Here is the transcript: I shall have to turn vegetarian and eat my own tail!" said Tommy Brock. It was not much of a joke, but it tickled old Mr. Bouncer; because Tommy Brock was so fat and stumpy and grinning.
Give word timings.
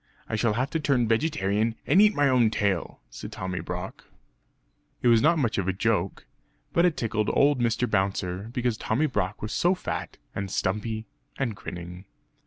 I 0.27 0.35
shall 0.35 0.53
have 0.53 0.71
to 0.71 0.79
turn 0.79 1.07
vegetarian 1.07 1.75
and 1.85 2.01
eat 2.01 2.15
my 2.15 2.27
own 2.27 2.49
tail!" 2.49 3.01
said 3.11 3.31
Tommy 3.31 3.59
Brock. 3.59 4.05
It 5.03 5.09
was 5.09 5.21
not 5.21 5.37
much 5.37 5.59
of 5.59 5.67
a 5.67 5.73
joke, 5.73 6.25
but 6.73 6.85
it 6.85 6.97
tickled 6.97 7.29
old 7.33 7.59
Mr. 7.59 7.87
Bouncer; 7.87 8.49
because 8.51 8.77
Tommy 8.77 9.05
Brock 9.05 9.43
was 9.43 9.53
so 9.53 9.75
fat 9.75 10.17
and 10.33 10.49
stumpy 10.49 11.05
and 11.37 11.55
grinning. 11.55 12.05